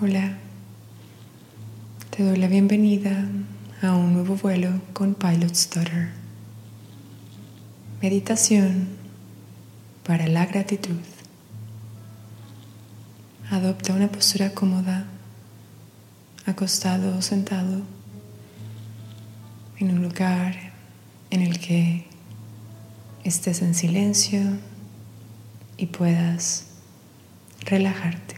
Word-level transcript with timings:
Hola, 0.00 0.38
te 2.10 2.22
doy 2.22 2.36
la 2.36 2.46
bienvenida 2.46 3.26
a 3.82 3.96
un 3.96 4.12
nuevo 4.12 4.36
vuelo 4.36 4.80
con 4.92 5.16
Pilot 5.16 5.52
Stutter. 5.52 6.10
Meditación 8.00 8.86
para 10.06 10.28
la 10.28 10.46
gratitud. 10.46 11.00
Adopta 13.50 13.92
una 13.92 14.06
postura 14.06 14.54
cómoda, 14.54 15.04
acostado 16.46 17.18
o 17.18 17.20
sentado, 17.20 17.82
en 19.80 19.90
un 19.90 20.00
lugar 20.00 20.54
en 21.30 21.42
el 21.42 21.58
que 21.58 22.06
estés 23.24 23.62
en 23.62 23.74
silencio 23.74 24.42
y 25.76 25.86
puedas 25.86 26.66
relajarte. 27.62 28.37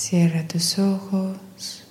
Cierra 0.00 0.48
tus 0.48 0.78
ojos. 0.78 1.84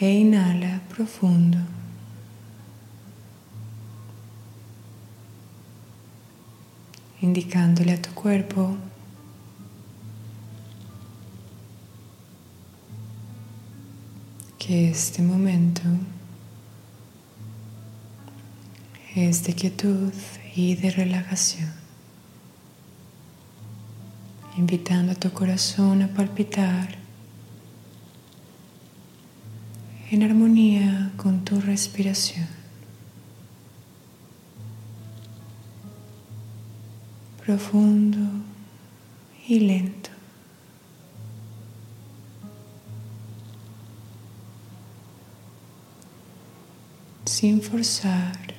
E 0.00 0.10
inhala 0.10 0.80
profundo. 0.88 1.58
Indicándole 7.22 7.92
a 7.92 8.02
tu 8.02 8.12
cuerpo 8.12 8.76
que 14.58 14.90
este 14.90 15.22
momento 15.22 15.82
es 19.14 19.44
de 19.44 19.54
quietud 19.54 20.12
y 20.56 20.74
de 20.74 20.90
relajación 20.90 21.85
invitando 24.56 25.12
a 25.12 25.14
tu 25.14 25.30
corazón 25.32 26.02
a 26.02 26.08
palpitar 26.08 26.96
en 30.10 30.22
armonía 30.22 31.12
con 31.16 31.44
tu 31.44 31.60
respiración. 31.60 32.46
Profundo 37.44 38.18
y 39.46 39.60
lento. 39.60 40.10
Sin 47.24 47.60
forzar. 47.60 48.56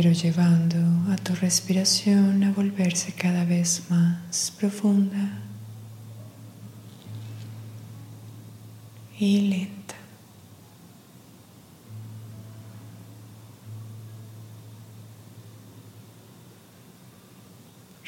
Pero 0.00 0.12
llevando 0.12 0.78
a 1.12 1.16
tu 1.16 1.34
respiración 1.34 2.44
a 2.44 2.52
volverse 2.52 3.12
cada 3.14 3.44
vez 3.44 3.82
más 3.90 4.52
profunda 4.56 5.42
y 9.18 9.40
lenta. 9.40 9.96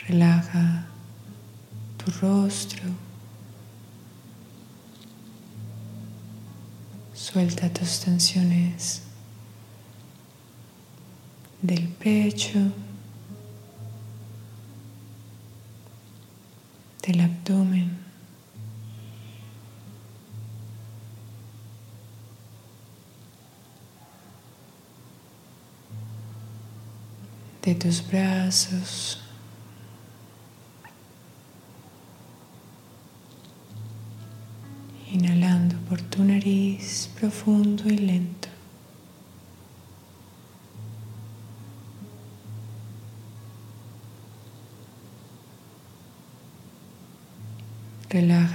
Relaja 0.06 0.86
tu 1.96 2.12
rostro. 2.20 2.84
Suelta 7.14 7.68
tus 7.68 7.98
tensiones 7.98 9.09
del 11.62 11.88
pecho, 11.88 12.58
del 17.06 17.20
abdomen. 17.20 18.00
de 27.62 27.74
tus 27.74 28.06
brazos, 28.08 29.18
inhalando 35.12 35.76
por 35.88 36.00
tu 36.00 36.24
nariz 36.24 37.10
profundo 37.18 37.84
y 37.88 37.98
lento. 37.98 38.49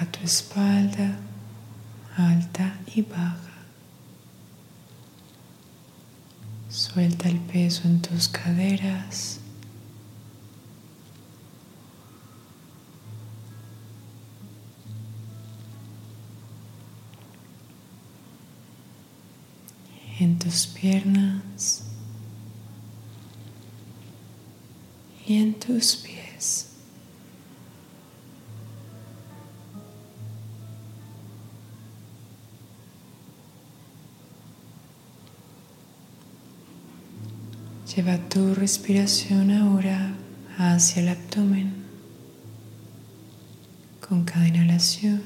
Tu 0.04 0.24
espalda 0.24 1.18
alta 2.18 2.80
y 2.94 3.02
baja. 3.02 3.40
Suelta 6.70 7.30
el 7.30 7.40
peso 7.40 7.88
en 7.88 8.02
tus 8.02 8.28
caderas. 8.28 9.40
En 20.20 20.40
tus 20.40 20.68
piernas 20.68 21.84
y 25.26 25.38
en 25.38 25.54
tus 25.54 25.96
pies. 25.96 26.75
Lleva 37.96 38.18
tu 38.18 38.54
respiración 38.54 39.52
ahora 39.52 40.12
hacia 40.58 41.02
el 41.02 41.08
abdomen. 41.08 41.86
Con 44.06 44.26
cada 44.26 44.46
inhalación, 44.46 45.24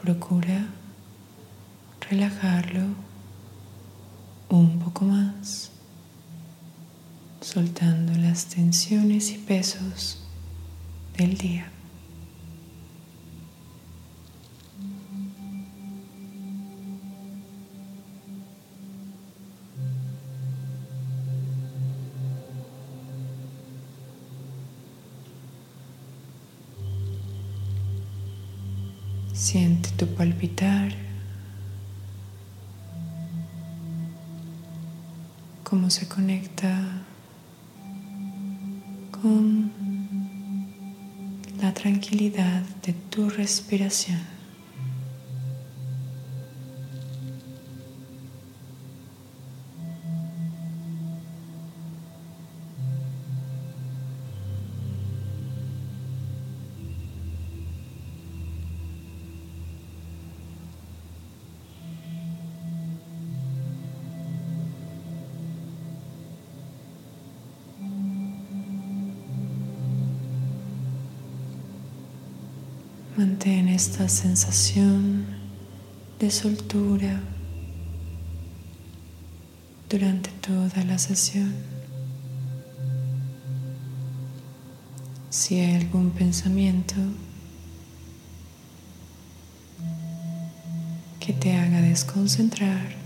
procura 0.00 0.66
relajarlo 2.08 2.86
un 4.48 4.78
poco 4.78 5.04
más, 5.04 5.72
soltando 7.42 8.14
las 8.14 8.46
tensiones 8.46 9.30
y 9.32 9.36
pesos 9.36 10.24
del 11.18 11.36
día. 11.36 11.70
Siente 29.36 29.90
tu 29.98 30.06
palpitar, 30.06 30.94
cómo 35.62 35.90
se 35.90 36.08
conecta 36.08 37.02
con 39.10 39.70
la 41.60 41.74
tranquilidad 41.74 42.62
de 42.82 42.94
tu 42.94 43.28
respiración. 43.28 44.35
Mantén 73.16 73.68
esta 73.68 74.10
sensación 74.10 75.24
de 76.18 76.30
soltura 76.30 77.22
durante 79.88 80.28
toda 80.46 80.84
la 80.84 80.98
sesión. 80.98 81.54
Si 85.30 85.60
hay 85.60 85.76
algún 85.76 86.10
pensamiento 86.10 86.96
que 91.18 91.32
te 91.32 91.56
haga 91.56 91.80
desconcentrar, 91.80 92.96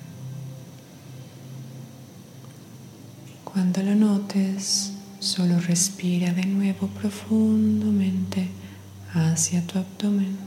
cuando 3.44 3.80
lo 3.84 3.94
notes, 3.94 4.92
solo 5.20 5.60
respira 5.60 6.32
de 6.32 6.46
nuevo 6.46 6.88
profundamente 6.88 8.59
hacia 9.14 9.66
tu 9.66 9.78
abdomen, 9.78 10.38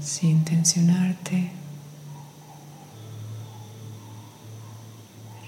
sin 0.00 0.44
tensionarte. 0.44 1.52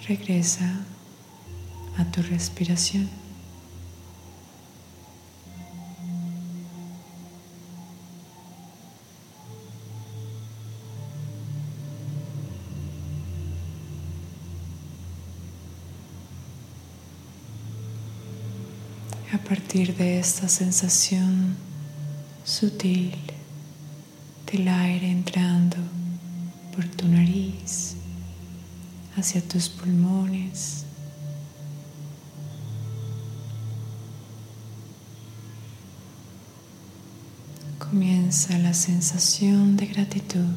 Regresa 0.08 0.80
a 1.96 2.04
tu 2.10 2.22
respiración. 2.22 3.21
Partir 19.52 19.94
de 19.96 20.18
esta 20.18 20.48
sensación 20.48 21.54
sutil 22.42 23.14
del 24.50 24.66
aire 24.66 25.10
entrando 25.10 25.76
por 26.74 26.86
tu 26.86 27.06
nariz 27.06 27.96
hacia 29.14 29.46
tus 29.46 29.68
pulmones. 29.68 30.86
Comienza 37.78 38.56
la 38.56 38.72
sensación 38.72 39.76
de 39.76 39.86
gratitud 39.88 40.54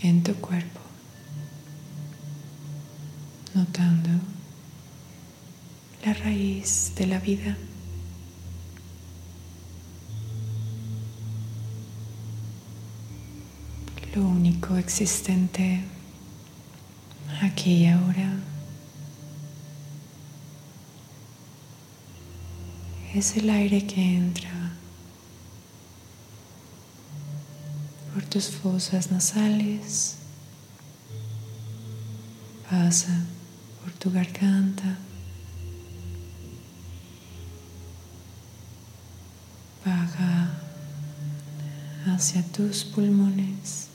en 0.00 0.22
tu 0.22 0.32
cuerpo, 0.36 0.78
notando 3.52 4.33
la 6.04 6.12
raíz 6.12 6.92
de 6.96 7.06
la 7.06 7.18
vida. 7.18 7.56
Lo 14.14 14.22
único 14.22 14.76
existente 14.76 15.80
aquí 17.40 17.84
y 17.84 17.86
ahora 17.86 18.32
es 23.14 23.36
el 23.36 23.48
aire 23.48 23.86
que 23.86 24.16
entra 24.16 24.72
por 28.12 28.24
tus 28.24 28.50
fosas 28.50 29.10
nasales, 29.10 30.16
pasa 32.70 33.24
por 33.82 33.92
tu 33.94 34.12
garganta, 34.12 34.98
hacia 42.14 42.42
tus 42.42 42.84
pulmones. 42.84 43.88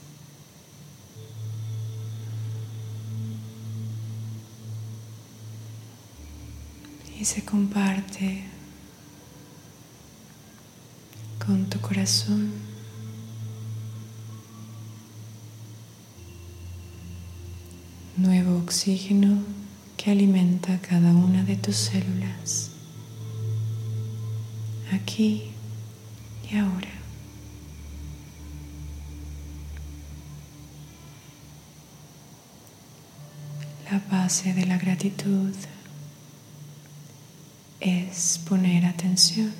Y 7.18 7.24
se 7.24 7.44
comparte 7.44 8.44
con 11.44 11.66
tu 11.66 11.80
corazón. 11.80 12.52
Nuevo 18.16 18.58
oxígeno 18.58 19.42
que 19.96 20.10
alimenta 20.10 20.78
cada 20.78 21.12
una 21.12 21.42
de 21.44 21.56
tus 21.56 21.76
células. 21.76 22.70
Aquí 24.92 25.50
y 26.50 26.56
ahora. 26.56 26.99
La 33.90 33.98
base 34.08 34.54
de 34.54 34.66
la 34.66 34.78
gratitud 34.78 35.52
es 37.80 38.38
poner 38.48 38.86
atención 38.86 39.52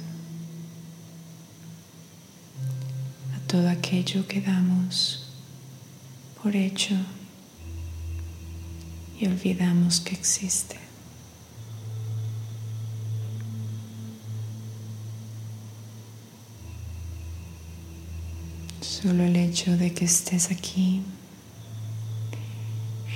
a 3.34 3.40
todo 3.48 3.68
aquello 3.68 4.28
que 4.28 4.40
damos 4.40 5.32
por 6.40 6.54
hecho 6.54 6.94
y 9.18 9.26
olvidamos 9.26 9.98
que 9.98 10.14
existe. 10.14 10.78
Solo 18.80 19.24
el 19.24 19.34
hecho 19.34 19.76
de 19.76 19.92
que 19.92 20.04
estés 20.04 20.52
aquí, 20.52 21.02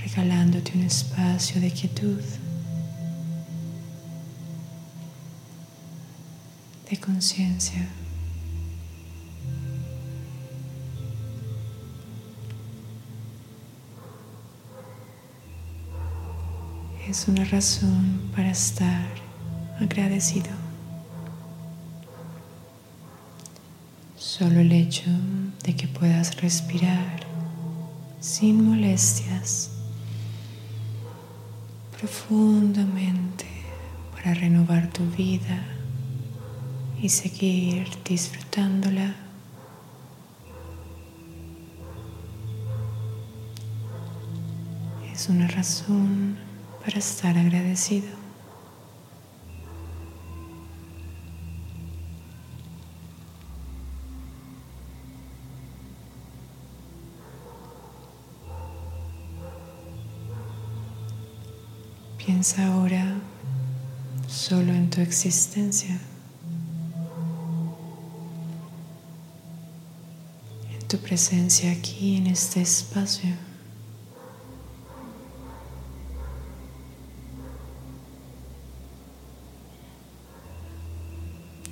regalándote 0.04 0.72
un 0.74 0.82
espacio 0.82 1.60
de 1.60 1.70
quietud, 1.70 2.20
de 6.90 6.96
conciencia. 6.98 7.88
Es 17.08 17.28
una 17.28 17.44
razón 17.44 18.30
para 18.34 18.50
estar 18.50 19.06
agradecido. 19.80 20.50
Solo 24.16 24.60
el 24.60 24.72
hecho 24.72 25.10
de 25.62 25.76
que 25.76 25.86
puedas 25.86 26.40
respirar 26.40 27.20
sin 28.20 28.64
molestias 28.68 29.73
profundamente 32.04 33.46
para 34.12 34.34
renovar 34.34 34.90
tu 34.90 35.06
vida 35.16 35.64
y 37.00 37.08
seguir 37.08 37.88
disfrutándola. 38.04 39.14
Es 45.14 45.30
una 45.30 45.48
razón 45.48 46.36
para 46.84 46.98
estar 46.98 47.38
agradecido. 47.38 48.23
Piensa 62.24 62.68
ahora 62.68 63.18
solo 64.26 64.72
en 64.72 64.88
tu 64.88 65.02
existencia, 65.02 66.00
en 70.72 70.88
tu 70.88 70.96
presencia 70.96 71.70
aquí 71.70 72.16
en 72.16 72.28
este 72.28 72.62
espacio. 72.62 73.28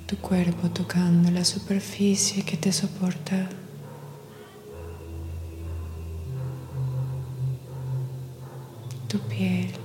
Tu 0.05 0.17
cuerpo 0.17 0.69
tocando 0.69 1.31
la 1.31 1.45
superficie 1.45 2.43
que 2.43 2.57
te 2.57 2.71
soporta. 2.71 3.49
Tu 9.07 9.19
piel. 9.19 9.82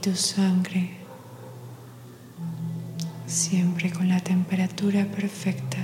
Tu 0.00 0.14
sangre 0.14 0.90
siempre 3.26 3.90
con 3.90 4.08
la 4.08 4.20
temperatura 4.20 5.04
perfecta 5.06 5.78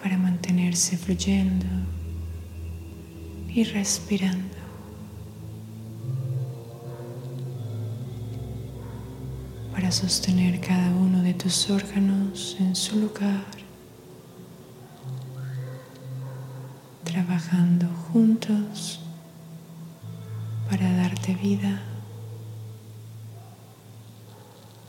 para 0.00 0.16
mantenerse 0.16 0.96
fluyendo 0.96 1.66
y 3.48 3.64
respirando. 3.64 4.56
Para 9.72 9.90
sostener 9.90 10.60
cada 10.60 10.90
uno 10.94 11.22
de 11.22 11.34
tus 11.34 11.68
órganos 11.70 12.56
en 12.60 12.76
su 12.76 12.98
lugar, 13.00 13.44
trabajando 17.04 17.88
juntos 18.12 19.01
darte 21.22 21.34
vida. 21.34 21.80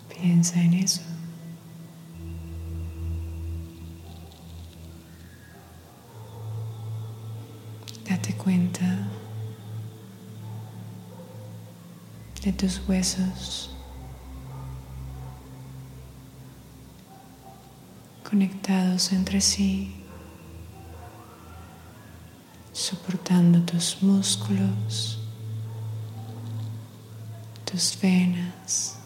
Piensa 0.09 0.59
en 0.59 0.73
eso. 0.73 1.01
Date 8.09 8.33
cuenta 8.35 9.07
de 12.43 12.53
tus 12.53 12.81
huesos. 12.87 13.69
conectados 18.27 19.11
entre 19.11 19.39
sí, 19.39 19.93
soportando 22.71 23.61
tus 23.61 24.01
músculos 24.01 25.23
tus 27.74 28.00
venas, 28.00 28.98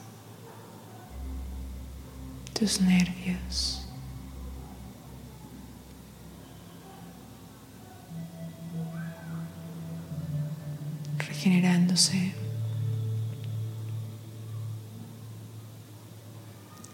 tus 2.52 2.82
nervios. 2.82 3.86
regenerándose 11.18 12.34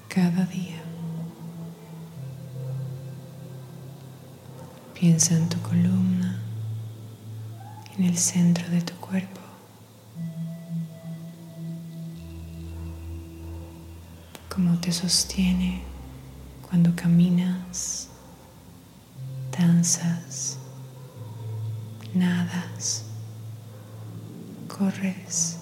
cada 0.10 0.46
día. 0.46 0.82
Piensa 4.94 5.36
en 5.36 5.50
tu 5.50 5.60
columna, 5.62 6.40
en 7.98 8.04
el 8.06 8.18
centro 8.18 8.70
de 8.70 8.82
tu 8.82 8.94
cuerpo. 8.96 9.43
Te 14.84 14.92
sostiene 14.92 15.82
cuando 16.70 16.94
caminas, 16.94 18.10
danzas, 19.58 20.58
nadas, 22.14 23.06
corres. 24.68 25.60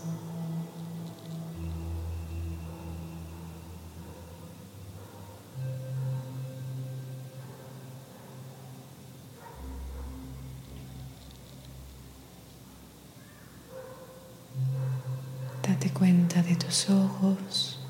Date 15.61 15.91
cuenta 15.91 16.41
de 16.41 16.55
tus 16.55 16.89
ojos, 16.89 17.80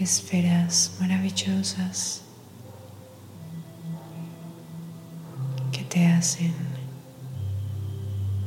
esferas 0.00 0.92
maravillosas 1.00 2.22
que 5.72 5.82
te 5.84 6.06
hacen 6.06 6.54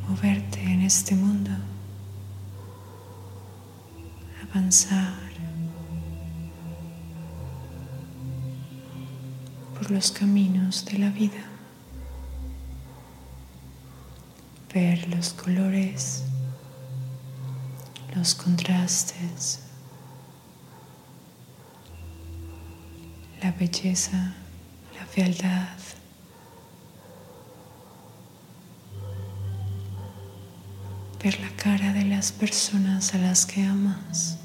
moverte 0.07 0.61
en 0.61 0.81
este 0.81 1.15
mundo, 1.15 1.51
avanzar 4.49 5.13
por 9.73 9.91
los 9.91 10.11
caminos 10.11 10.85
de 10.85 10.97
la 10.97 11.09
vida, 11.09 11.45
ver 14.73 15.07
los 15.09 15.33
colores 15.33 16.23
los 18.15 18.35
contrastes, 18.35 19.59
la 23.43 23.51
belleza, 23.51 24.33
la 24.97 25.05
fealdad. 25.05 25.77
Ver 31.21 31.39
la 31.39 31.49
cara 31.57 31.93
de 31.93 32.05
las 32.05 32.31
personas 32.31 33.13
a 33.13 33.17
las 33.17 33.45
que 33.45 33.63
amas 33.63 34.37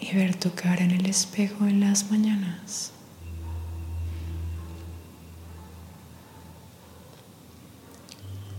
y 0.00 0.14
ver 0.16 0.34
tu 0.34 0.52
cara 0.54 0.82
en 0.82 0.90
el 0.90 1.06
espejo 1.06 1.66
en 1.66 1.80
las 1.80 2.10
mañanas. 2.10 2.92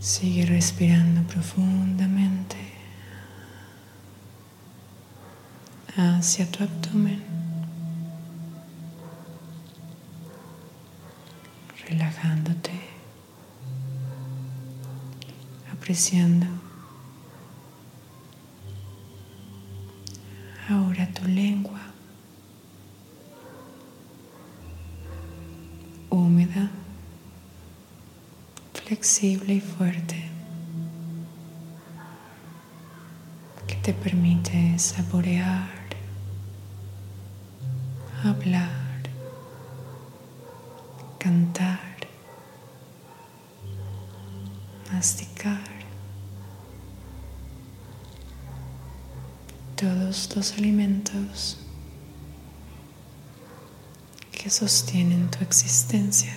Sigue 0.00 0.46
respirando 0.46 1.22
profundamente. 1.22 2.74
hacia 5.96 6.50
tu 6.50 6.64
abdomen, 6.64 7.22
apreciando 15.72 16.46
ahora 20.68 21.06
tu 21.12 21.24
lengua 21.26 21.80
húmeda, 26.10 26.70
flexible 28.72 29.54
y 29.54 29.60
fuerte. 29.60 30.30
que 33.66 33.76
te 33.76 33.92
permite 33.92 34.78
saborear 34.78 35.68
hablar, 38.22 39.02
cantar, 41.18 41.93
masticar. 44.94 45.60
Todos 49.76 50.34
los 50.36 50.52
alimentos 50.52 51.58
que 54.30 54.48
sostienen 54.50 55.30
tu 55.30 55.42
existencia. 55.42 56.36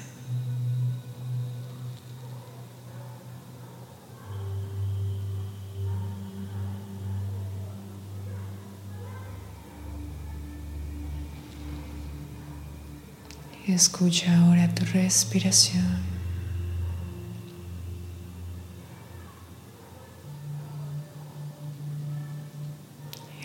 Escucha 13.67 14.35
ahora 14.39 14.73
tu 14.73 14.83
respiración. 14.85 16.16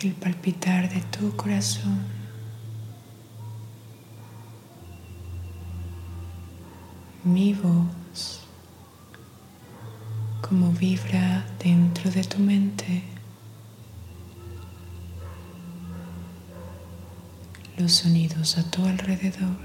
El 0.03 0.15
palpitar 0.15 0.93
de 0.93 1.01
tu 1.01 1.37
corazón. 1.37 2.01
Mi 7.23 7.55
voz, 7.55 8.41
como 10.41 10.73
vibra 10.73 11.47
dentro 11.63 12.11
de 12.11 12.25
tu 12.25 12.41
mente. 12.41 13.05
Los 17.77 17.93
sonidos 17.93 18.59
a 18.59 18.69
tu 18.69 18.85
alrededor. 18.85 19.57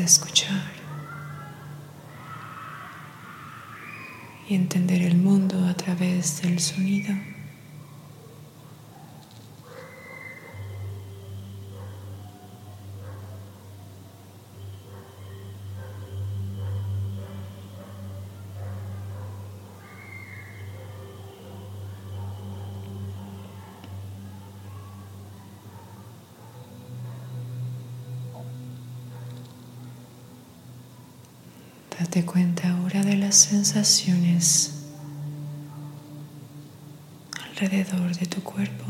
Escuchar 0.00 0.72
y 4.48 4.54
entender 4.54 5.02
el 5.02 5.16
mundo 5.16 5.64
a 5.66 5.74
través 5.74 6.42
del 6.42 6.58
sonido. 6.58 7.14
Date 32.04 32.26
cuenta 32.26 32.68
ahora 32.68 33.02
de 33.02 33.16
las 33.16 33.34
sensaciones 33.34 34.84
alrededor 37.48 38.14
de 38.14 38.26
tu 38.26 38.42
cuerpo. 38.42 38.84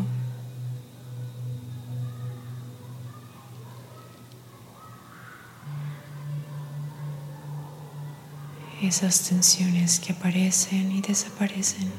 Esas 8.83 9.23
tensiones 9.29 10.01
que 10.01 10.13
aparecen 10.13 10.91
y 10.91 11.01
desaparecen. 11.01 11.93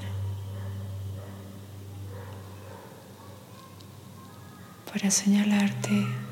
Para 4.92 5.10
señalarte 5.10 6.25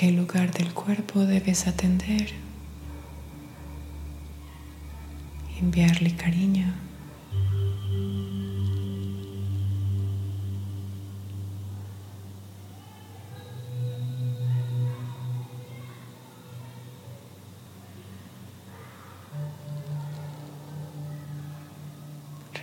qué 0.00 0.12
lugar 0.12 0.50
del 0.50 0.72
cuerpo 0.72 1.26
debes 1.26 1.66
atender, 1.66 2.32
enviarle 5.60 6.16
cariño. 6.16 6.72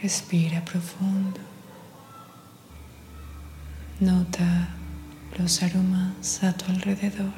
Respira 0.02 0.66
profundo. 0.66 1.40
Nota 4.00 4.77
los 5.38 5.62
aromas 5.62 6.44
a 6.44 6.54
tu 6.54 6.66
alrededor. 6.72 7.34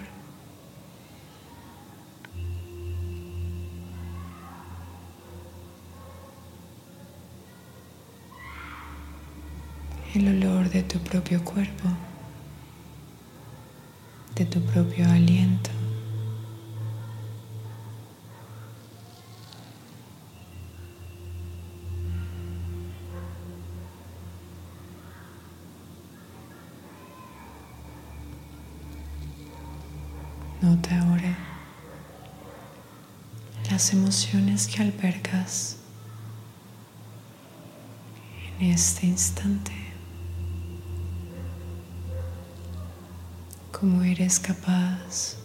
El 10.16 10.28
olor 10.44 10.70
de 10.70 10.84
tu 10.84 11.00
propio 11.00 11.44
cuerpo, 11.44 11.88
Ahora 30.70 31.36
las 33.72 33.92
emociones 33.92 34.68
que 34.68 34.84
albergas 34.84 35.78
en 38.60 38.68
este 38.70 39.08
instante. 39.08 39.72
Cómo 43.72 44.04
eres 44.04 44.40
capaz 44.40 45.38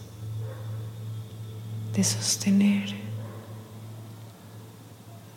de 1.93 2.03
sostener 2.03 2.93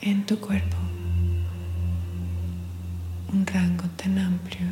en 0.03 0.27
tu 0.27 0.39
cuerpo 0.39 0.77
un 3.33 3.47
rango 3.47 3.85
tan 3.97 4.19
amplio 4.19 4.69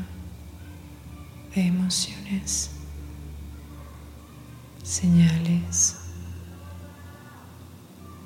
de 1.54 1.62
emociones 1.62 2.75
señales 4.86 5.96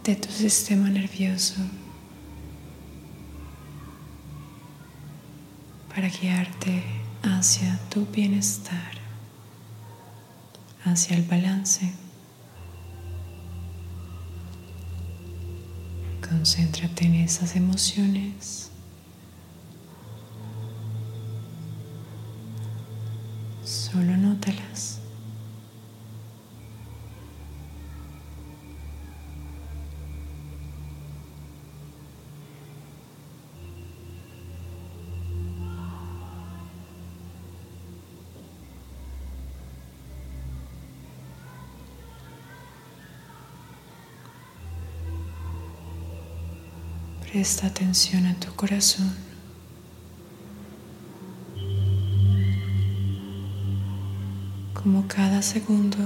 de 0.05 0.14
tu 0.14 0.31
sistema 0.31 0.90
nervioso 0.90 1.55
para 5.88 6.09
guiarte 6.09 6.85
hacia 7.23 7.79
tu 7.88 8.05
bienestar, 8.05 8.92
hacia 10.85 11.16
el 11.16 11.23
balance. 11.23 11.94
Concéntrate 16.29 17.07
en 17.07 17.14
esas 17.14 17.57
emociones. 17.57 18.70
Solo 23.64 24.14
nótalas. 24.18 25.00
Presta 47.40 47.68
atención 47.68 48.26
a 48.26 48.35
tu 48.35 48.55
corazón. 48.55 49.16
Como 54.74 55.09
cada 55.09 55.40
segundo 55.40 55.96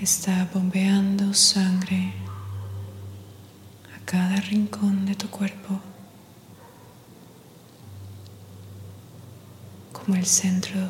está 0.00 0.48
bombeando 0.54 1.34
sangre 1.34 2.12
a 3.96 4.04
cada 4.04 4.36
rincón 4.42 5.04
de 5.04 5.16
tu 5.16 5.28
cuerpo, 5.28 5.80
como 9.92 10.14
el 10.14 10.26
centro 10.26 10.88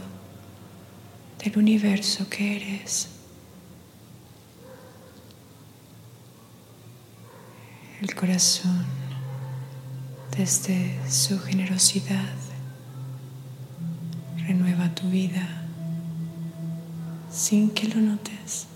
del 1.42 1.56
universo 1.56 2.28
que 2.28 2.56
eres. 2.56 3.15
El 8.00 8.14
corazón 8.14 8.84
desde 10.36 10.98
su 11.10 11.38
generosidad 11.40 12.34
renueva 14.46 14.94
tu 14.94 15.08
vida 15.08 15.62
sin 17.30 17.70
que 17.70 17.88
lo 17.88 17.96
notes, 17.96 18.66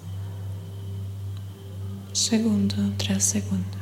segundo 2.12 2.76
tras 2.96 3.24
segundo. 3.24 3.79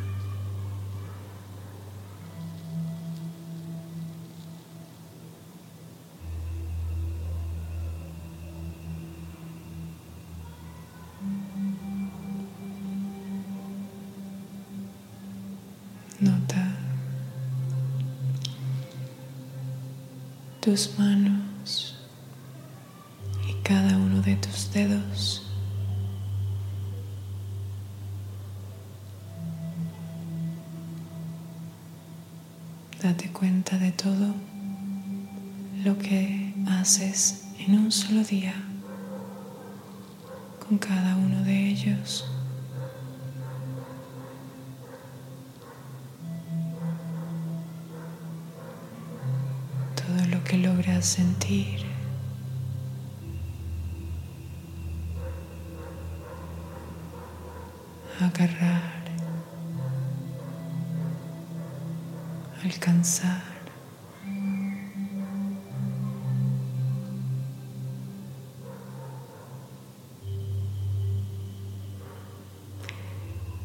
Tus 20.61 20.99
manos 20.99 21.95
y 23.49 23.53
cada 23.63 23.97
uno 23.97 24.21
de 24.23 24.37
tus 24.37 24.73
dedos. 24.73 25.43
Date 33.03 33.31
cuenta 33.31 33.79
de 33.79 33.93
todo 33.93 34.35
lo 35.85 35.97
que 35.99 36.53
haces 36.69 37.45
en 37.61 37.79
un 37.79 37.93
solo 37.93 38.25
día 38.25 38.55
con 40.67 40.79
cada 40.79 41.17
uno 41.17 41.43
de 41.45 41.69
ellos. 41.69 42.27
Que 50.49 50.57
logras 50.57 51.05
sentir. 51.05 51.85
Agarrar, 58.19 59.05
alcanzar. 62.65 63.43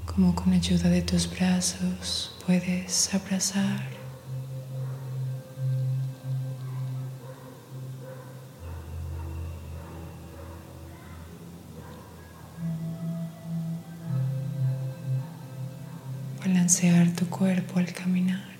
Como 0.06 0.36
con 0.36 0.52
ayuda 0.52 0.90
de 0.90 1.02
tus 1.02 1.28
brazos 1.34 2.38
puedes 2.46 3.12
abrazar 3.16 4.03
tu 17.14 17.28
cuerpo 17.30 17.80
al 17.80 17.92
caminar. 17.94 18.54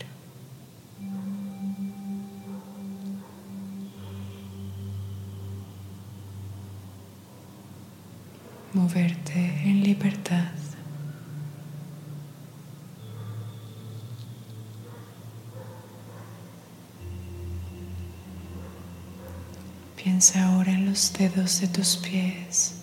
moverte 8.74 9.40
en 9.64 9.84
libertad. 9.84 10.52
Piensa 19.96 20.48
ahora 20.48 20.72
en 20.72 20.88
los 20.88 21.14
dedos 21.14 21.62
de 21.62 21.68
tus 21.68 21.98
pies. 21.98 22.83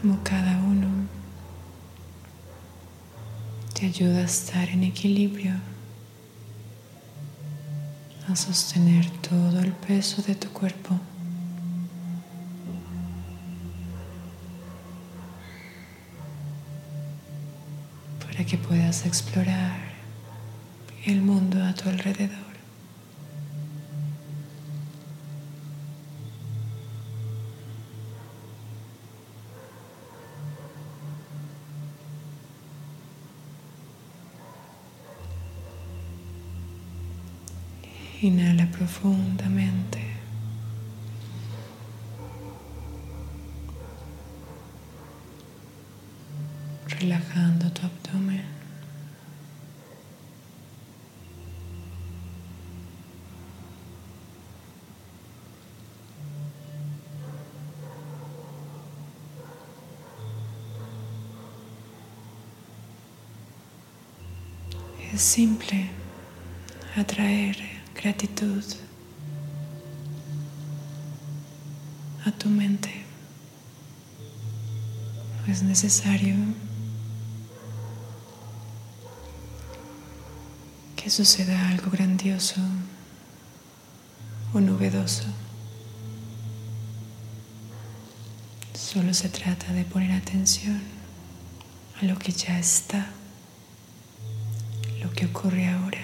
Como 0.00 0.22
cada 0.22 0.56
uno 0.58 0.88
te 3.74 3.84
ayuda 3.84 4.20
a 4.20 4.24
estar 4.24 4.66
en 4.70 4.84
equilibrio, 4.84 5.52
a 8.26 8.34
sostener 8.34 9.10
todo 9.20 9.60
el 9.60 9.72
peso 9.72 10.22
de 10.22 10.34
tu 10.34 10.48
cuerpo. 10.48 10.98
para 18.24 18.44
que 18.44 18.56
puedas 18.56 19.04
explorar 19.04 19.76
el 21.04 21.20
mundo 21.20 21.62
a 21.62 21.74
tu 21.74 21.90
alrededor. 21.90 22.49
Inhala 38.22 38.66
profundamente. 38.66 39.98
Relajando 46.86 47.70
tu 47.72 47.86
abdomen. 47.86 48.44
Es 65.14 65.22
simple 65.22 65.88
atraer 66.96 67.79
gratitud 68.02 68.64
a 72.24 72.30
tu 72.32 72.48
mente. 72.48 72.90
No 75.46 75.52
es 75.52 75.62
necesario 75.62 76.34
que 80.96 81.10
suceda 81.10 81.68
algo 81.68 81.90
grandioso 81.90 82.60
o 84.54 84.60
novedoso. 84.60 85.24
Solo 88.74 89.12
se 89.12 89.28
trata 89.28 89.72
de 89.72 89.84
poner 89.84 90.12
atención 90.12 90.80
a 92.00 92.04
lo 92.06 92.18
que 92.18 92.32
ya 92.32 92.58
está 92.58 93.06
lo 95.00 95.10
que 95.12 95.26
ocurre 95.26 95.68
ahora. 95.68 95.99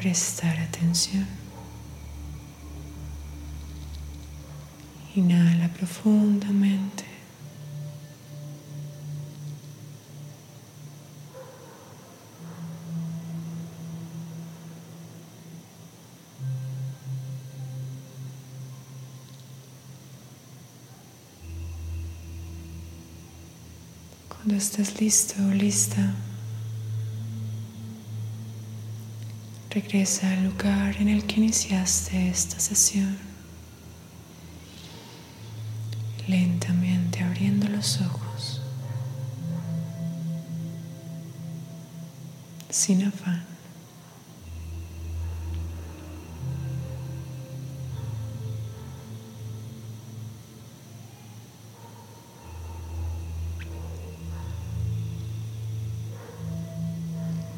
Prestar 0.00 0.58
atención. 0.58 1.26
Inhala 5.14 5.68
profundamente. 5.74 7.04
Cuando 24.30 24.54
estés 24.54 24.98
listo 24.98 25.34
o 25.46 25.52
lista, 25.52 26.14
regresa 29.82 30.30
al 30.30 30.44
lugar 30.44 30.96
en 31.00 31.08
el 31.08 31.24
que 31.24 31.36
iniciaste 31.36 32.28
esta 32.28 32.60
sesión, 32.60 33.16
lentamente 36.28 37.22
abriendo 37.22 37.66
los 37.68 38.00
ojos, 38.00 38.60
sin 42.68 43.04
afán. 43.04 43.46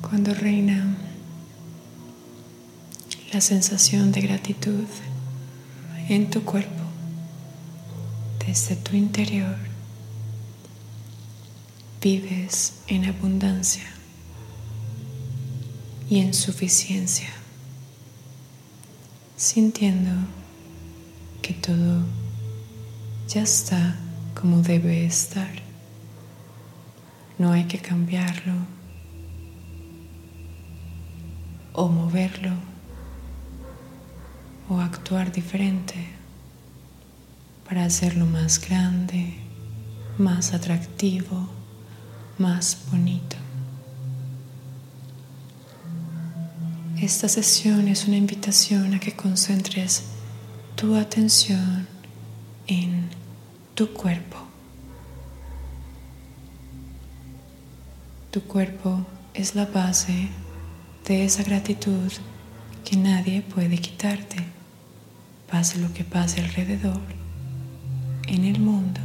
cuando 0.02 0.34
reina 0.34 1.01
la 3.32 3.40
sensación 3.40 4.12
de 4.12 4.20
gratitud 4.20 4.84
en 6.10 6.28
tu 6.28 6.44
cuerpo, 6.44 6.84
desde 8.46 8.76
tu 8.76 8.94
interior, 8.94 9.56
vives 12.02 12.74
en 12.88 13.06
abundancia 13.06 13.86
y 16.10 16.20
en 16.20 16.34
suficiencia, 16.34 17.30
sintiendo 19.38 20.10
que 21.40 21.54
todo 21.54 22.04
ya 23.28 23.42
está 23.42 23.96
como 24.38 24.60
debe 24.60 25.06
estar. 25.06 25.50
No 27.38 27.52
hay 27.52 27.64
que 27.64 27.78
cambiarlo 27.78 28.52
o 31.72 31.88
moverlo 31.88 32.71
o 34.68 34.78
actuar 34.80 35.32
diferente 35.32 35.94
para 37.68 37.84
hacerlo 37.84 38.26
más 38.26 38.60
grande, 38.60 39.34
más 40.18 40.52
atractivo, 40.52 41.48
más 42.38 42.78
bonito. 42.90 43.36
Esta 47.00 47.28
sesión 47.28 47.88
es 47.88 48.06
una 48.06 48.16
invitación 48.16 48.94
a 48.94 49.00
que 49.00 49.16
concentres 49.16 50.04
tu 50.76 50.94
atención 50.94 51.88
en 52.66 53.08
tu 53.74 53.92
cuerpo. 53.92 54.36
Tu 58.30 58.40
cuerpo 58.42 59.04
es 59.34 59.54
la 59.54 59.66
base 59.66 60.28
de 61.06 61.24
esa 61.24 61.42
gratitud 61.42 62.12
que 62.84 62.96
nadie 62.96 63.42
puede 63.42 63.78
quitarte, 63.78 64.36
pase 65.50 65.78
lo 65.78 65.92
que 65.92 66.04
pase 66.04 66.40
alrededor, 66.40 67.00
en 68.26 68.44
el 68.44 68.58
mundo, 68.60 69.00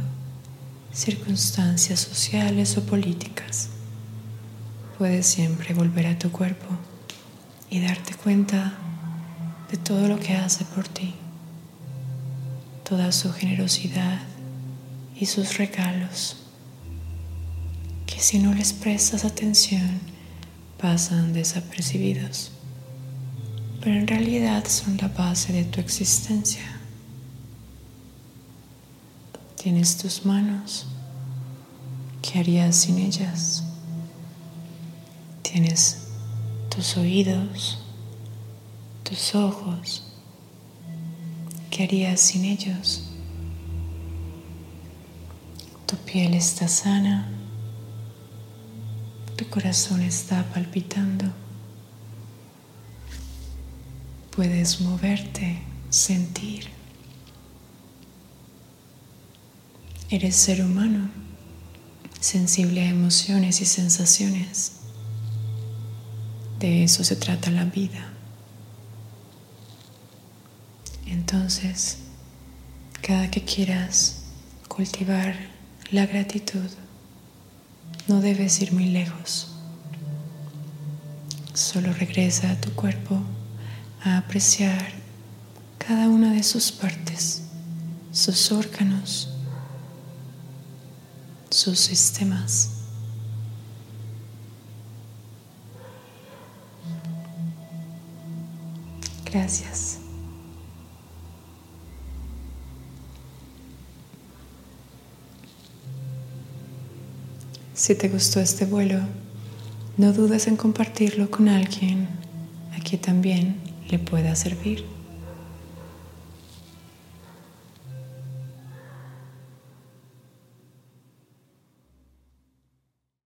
circunstancias 0.92 2.00
sociales 2.00 2.76
o 2.76 2.84
políticas. 2.84 3.70
Puedes 4.96 5.26
siempre 5.26 5.74
volver 5.74 6.06
a 6.06 6.18
tu 6.18 6.30
cuerpo 6.30 6.66
y 7.70 7.80
darte 7.80 8.14
cuenta 8.14 8.74
de 9.70 9.76
todo 9.76 10.08
lo 10.08 10.18
que 10.18 10.34
hace 10.34 10.64
por 10.64 10.88
ti, 10.88 11.14
toda 12.88 13.12
su 13.12 13.32
generosidad 13.32 14.20
y 15.14 15.26
sus 15.26 15.58
regalos, 15.58 16.36
que 18.06 18.20
si 18.20 18.38
no 18.38 18.54
les 18.54 18.72
prestas 18.72 19.24
atención, 19.24 20.00
pasan 20.80 21.32
desapercibidos, 21.32 22.52
pero 23.88 24.00
en 24.00 24.06
realidad 24.06 24.66
son 24.68 24.98
la 24.98 25.08
base 25.08 25.50
de 25.50 25.64
tu 25.64 25.80
existencia. 25.80 26.78
Tienes 29.56 29.96
tus 29.96 30.26
manos, 30.26 30.86
¿qué 32.20 32.38
harías 32.38 32.76
sin 32.76 32.98
ellas? 32.98 33.64
Tienes 35.40 36.02
tus 36.68 36.98
oídos, 36.98 37.78
tus 39.04 39.34
ojos, 39.34 40.02
¿qué 41.70 41.84
harías 41.84 42.20
sin 42.20 42.44
ellos? 42.44 43.04
Tu 45.86 45.96
piel 45.96 46.34
está 46.34 46.68
sana 46.68 47.26
tu 49.34 49.48
corazón 49.48 50.02
está 50.02 50.44
palpitando. 50.52 51.47
Puedes 54.38 54.80
moverte, 54.80 55.58
sentir. 55.90 56.68
Eres 60.10 60.36
ser 60.36 60.64
humano, 60.64 61.10
sensible 62.20 62.82
a 62.82 62.88
emociones 62.88 63.60
y 63.60 63.64
sensaciones. 63.64 64.74
De 66.60 66.84
eso 66.84 67.02
se 67.02 67.16
trata 67.16 67.50
la 67.50 67.64
vida. 67.64 68.12
Entonces, 71.06 71.96
cada 73.02 73.32
que 73.32 73.42
quieras 73.42 74.22
cultivar 74.68 75.34
la 75.90 76.06
gratitud, 76.06 76.70
no 78.06 78.20
debes 78.20 78.62
ir 78.62 78.72
muy 78.72 78.86
lejos. 78.86 79.48
Solo 81.54 81.92
regresa 81.92 82.52
a 82.52 82.60
tu 82.60 82.72
cuerpo 82.74 83.20
a 84.02 84.18
apreciar 84.18 84.92
cada 85.78 86.08
una 86.08 86.32
de 86.32 86.42
sus 86.42 86.70
partes, 86.70 87.42
sus 88.12 88.52
órganos, 88.52 89.34
sus 91.50 91.78
sistemas. 91.78 92.70
Gracias. 99.24 99.98
Si 107.74 107.94
te 107.94 108.08
gustó 108.08 108.40
este 108.40 108.66
vuelo, 108.66 108.98
no 109.96 110.12
dudes 110.12 110.46
en 110.46 110.56
compartirlo 110.56 111.30
con 111.30 111.48
alguien 111.48 112.08
a 112.76 112.82
quien 112.82 113.00
también 113.00 113.67
le 113.90 113.98
pueda 113.98 114.34
servir. 114.34 114.84